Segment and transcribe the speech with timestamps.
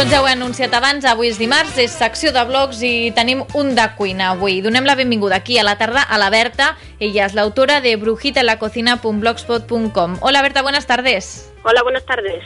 [0.00, 4.62] anunciat abans, avui és dimarts, és secció de blogs i tenim un de cuina avui.
[4.64, 6.78] Donem la benvinguda aquí a la tarda a la Berta.
[6.98, 10.16] Ella és l'autora de brujitaenlacocina.blogspot.com.
[10.22, 11.52] Hola Berta, buenas tardes.
[11.64, 12.42] Hola, buenas tardes.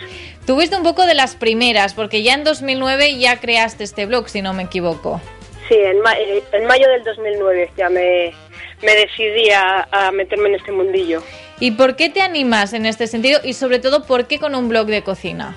[0.47, 4.29] Tú fuiste un poco de las primeras, porque ya en 2009 ya creaste este blog,
[4.29, 5.21] si no me equivoco.
[5.69, 8.35] Sí, en, ma eh, en mayo del 2009 ya me,
[8.83, 11.23] me decidí a, a meterme en este mundillo.
[11.61, 13.39] ¿Y por qué te animas en este sentido?
[13.45, 15.55] Y sobre todo, ¿por qué con un blog de cocina?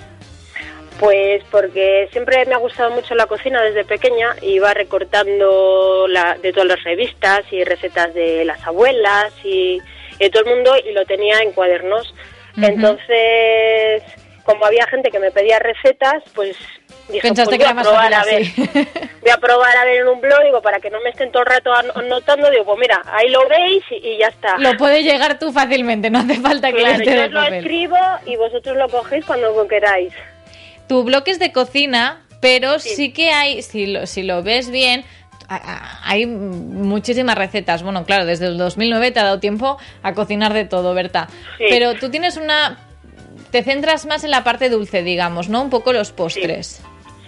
[1.00, 6.52] Pues porque siempre me ha gustado mucho la cocina desde pequeña, iba recortando la, de
[6.52, 9.80] todas las revistas y recetas de las abuelas y
[10.18, 12.14] de todo el mundo y lo tenía en cuadernos.
[12.60, 14.02] Entonces,
[14.44, 16.55] como había gente que me pedía recetas, pues
[17.10, 18.41] dije, Pensaste pues que voy a probar a ver.
[18.41, 18.70] así.
[19.22, 21.44] Voy a probar a ver en un blog, digo, para que no me estén todo
[21.44, 24.58] el rato an- anotando, digo, pues mira, ahí lo veis y, y ya está.
[24.58, 27.54] Lo puedes llegar tú fácilmente, no hace falta que Claro, yo os lo papel.
[27.55, 30.14] escribo y vosotros lo cogéis cuando queráis.
[30.88, 33.12] Tu blog es de cocina, pero sí, Sí.
[33.13, 35.04] que hay, si lo, si lo ves bien,
[35.49, 37.84] hay muchísimas recetas.
[37.84, 41.27] Bueno, claro, desde el 2009 te ha dado tiempo a cocinar de todo, Berta.
[41.58, 41.65] Sí.
[41.70, 42.77] Pero tú tienes una...
[43.52, 45.62] Te centras más en la parte dulce, digamos, ¿no?
[45.62, 46.82] Un poco los postres.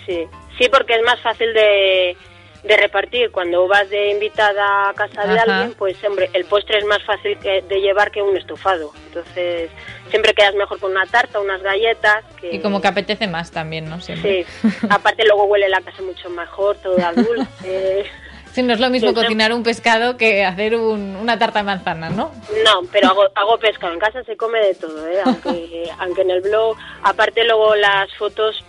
[0.05, 0.25] Sí,
[0.57, 2.17] sí, porque es más fácil de,
[2.63, 3.31] de repartir.
[3.31, 7.37] Cuando vas de invitada a casa de alguien, pues hombre, el postre es más fácil
[7.39, 8.91] que- de llevar que un estofado.
[9.07, 9.69] Entonces,
[10.09, 12.23] siempre quedas mejor con una tarta, unas galletas.
[12.39, 12.55] Que...
[12.55, 14.01] Y como que apetece más también, ¿no?
[14.01, 14.45] Siempre.
[14.61, 18.05] Sí, aparte luego huele la casa mucho mejor, todo dulce.
[18.51, 19.13] Sí, no es lo mismo sí.
[19.15, 22.31] cocinar un pescado que hacer un- una tarta de manzana, ¿no?
[22.65, 23.93] No, pero hago, hago pescado.
[23.93, 25.19] En casa se come de todo, ¿eh?
[25.23, 28.65] aunque, aunque en el blog, aparte luego las fotos,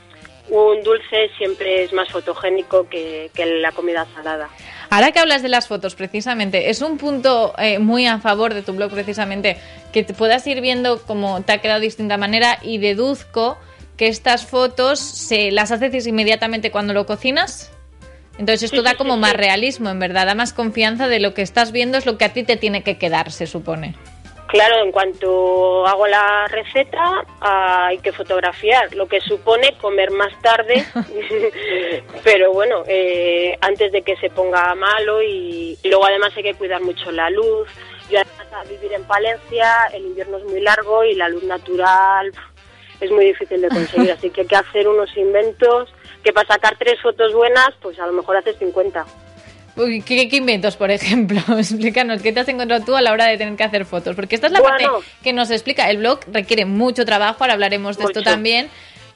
[0.50, 4.48] un dulce siempre es más fotogénico que, que la comida salada.
[4.90, 8.62] Ahora que hablas de las fotos, precisamente, es un punto eh, muy a favor de
[8.62, 9.56] tu blog, precisamente,
[9.92, 13.56] que te puedas ir viendo cómo te ha quedado de distinta manera y deduzco
[13.96, 17.70] que estas fotos se las haces inmediatamente cuando lo cocinas.
[18.38, 19.36] Entonces esto Sí, da como sí, más sí.
[19.36, 22.32] realismo, en verdad, da más confianza de lo que estás viendo es lo que a
[22.32, 23.94] ti te tiene que quedar, se supone.
[24.50, 30.84] Claro, en cuanto hago la receta hay que fotografiar, lo que supone comer más tarde,
[32.24, 36.54] pero bueno, eh, antes de que se ponga malo y, y luego además hay que
[36.54, 37.68] cuidar mucho la luz.
[38.10, 42.32] Yo además a vivir en Palencia, el invierno es muy largo y la luz natural
[43.00, 46.76] es muy difícil de conseguir, así que hay que hacer unos inventos que para sacar
[46.78, 49.06] tres fotos buenas, pues a lo mejor haces 50.
[49.76, 51.40] Uy, ¿qué, qué inventos, por ejemplo?
[51.58, 54.14] Explícanos, ¿qué te has encontrado tú a la hora de tener que hacer fotos?
[54.16, 54.76] Porque esta es la Bueno.
[54.92, 55.88] parte que nos explica.
[55.90, 58.68] El blog requiere mucho trabajo, ahora hablaremos de esto también.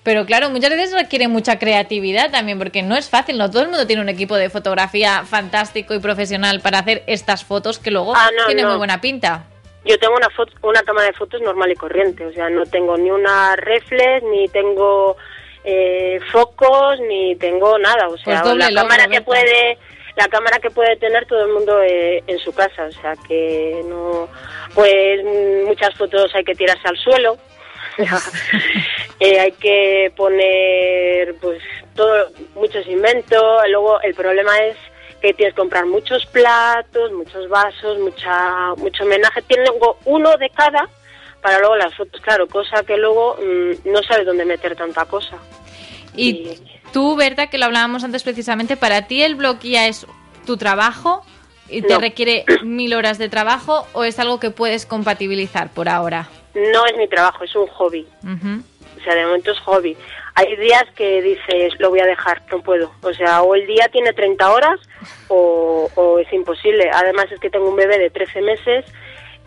[0.03, 3.69] Pero claro, muchas veces requiere mucha creatividad también, porque no es fácil, no todo el
[3.71, 8.15] mundo tiene un equipo de fotografía fantástico y profesional para hacer estas fotos que luego
[8.15, 8.71] Ah, no, tienen no.
[8.73, 9.45] muy buena pinta.
[9.87, 12.99] Yo tengo una foto, una cámara de fotos normal y corriente, o sea, no tengo
[12.99, 15.17] ni una reflex, ni tengo
[15.65, 19.79] eh, focos, ni tengo nada, o sea, Pues logro, cámara que puede
[20.17, 23.83] la cámara que puede tener todo el mundo eh, en su casa, o sea, que
[23.87, 24.29] no
[24.75, 25.25] pues
[25.67, 27.37] muchas fotos hay que tirarse al suelo.
[29.21, 31.63] Eh, hay que poner pues
[31.95, 34.77] todo muchos inventos luego el problema es
[35.23, 40.89] que tienes que comprar muchos platos muchos vasos mucha mucho homenaje tengo uno de cada
[41.41, 45.39] para luego las fotos claro cosa que luego mm, no sabes dónde meter tanta cosa
[46.17, 46.51] Y
[46.93, 50.07] tú, Berta, que lo hablábamos antes precisamente, ¿para ti el blog ya es
[50.47, 51.25] tu trabajo
[51.69, 52.01] y te No.
[52.01, 56.29] requiere mil horas de trabajo o es algo que puedes compatibilizar por ahora?
[56.55, 58.63] no es mi trabajo es un hobby Ujú.
[59.01, 59.97] o sea de momento es hobby
[60.37, 63.89] hay días que dices lo voy a dejar no puedo o sea o el día
[63.91, 64.79] tiene 30 horas
[65.27, 68.85] o, o es imposible además es que tengo un bebé de 13 meses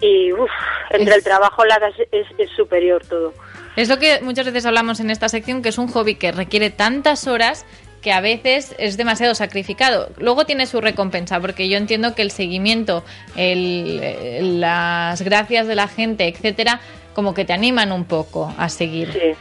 [0.02, 0.50] y uf,
[0.92, 1.80] entre Es- el trabajo la
[2.12, 3.34] es, es superior todo
[3.76, 6.70] Es lo que muchas veces hablamos en esta sección, que es un hobby que requiere
[6.70, 7.66] tantas horas
[8.02, 10.10] que a veces es demasiado sacrificado.
[10.18, 13.04] Luego tiene su recompensa, porque yo entiendo que el seguimiento,
[13.36, 16.80] el- las gracias de la gente, etcétera,
[17.14, 19.12] como que te animan un poco a seguir.
[19.14, 19.34] Sí,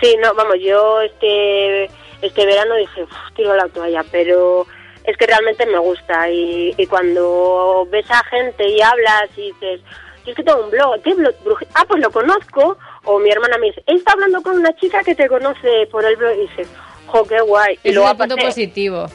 [0.00, 1.84] sí, no, vamos, yo este
[2.20, 4.66] este verano dije, "Uf, tiro la toalla, pero
[5.04, 9.80] es que realmente me gusta y, y cuando ves a gente y hablas y dices,
[10.24, 11.34] yo es que tengo un blog, ¿qué blog?
[11.74, 15.14] Ah, pues lo conozco, o mi hermana me dice, estado hablando con una chica que
[15.14, 16.68] te conoce por el blog y dices,
[17.06, 17.78] jo, qué guay.
[17.82, 19.06] Y es luego punto aparte- positivo.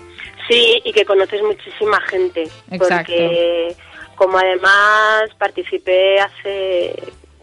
[0.50, 2.44] Sí, y que conoces muchísima gente.
[2.72, 3.12] Exacto.
[3.14, 3.76] Porque
[4.16, 6.96] como además participé hace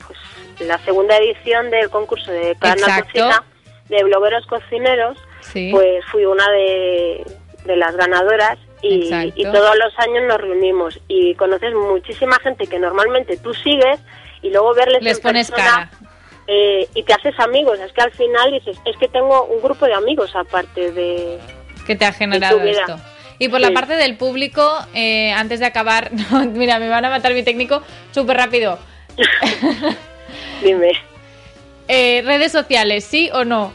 [0.06, 0.18] pues
[0.68, 3.04] la segunda edición del concurso de Exacto.
[3.12, 3.44] Cocina
[3.88, 5.68] de blogueros cocineros, Sí.
[5.70, 7.24] pues fui una de,
[7.64, 9.08] de las ganadoras y,
[9.44, 13.98] todos los años nos reunimos y conoces muchísima gente que normalmente tú sigues
[14.42, 16.08] y luego verles Les en pones persona, cara.
[16.46, 17.80] eh, y te haces amigos.
[17.80, 21.38] Es que al final dices, es que tengo un grupo de amigos aparte de...
[21.86, 22.80] Que te ha generado vida.
[22.80, 22.98] esto.
[23.38, 27.10] Y por la parte del público, eh, antes de acabar, no, mira, me van a
[27.10, 27.82] matar mi técnico
[28.12, 28.78] súper rápido.
[30.62, 30.92] Dime.
[31.88, 33.72] Eh, redes sociales, ¿sí o no?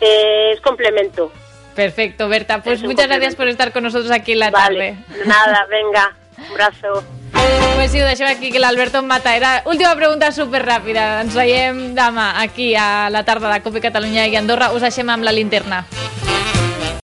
[0.00, 1.32] Eh, es complemento.
[1.74, 2.62] Perfecto, Berta.
[2.62, 4.96] Pues Es muchas gracias por estar con nosotros aquí en la Vale.
[5.08, 5.24] tarde.
[5.26, 6.12] Nada, venga.
[6.38, 7.04] Un abrazo.
[7.74, 9.34] Pues sí, ho deixem aquí, que l'Alberto em mata.
[9.34, 11.22] Era última pregunta super ràpida.
[11.24, 14.70] Ens veiem demà aquí a la tarda de Copa Catalunya i Andorra.
[14.70, 15.82] Us deixem amb la linterna.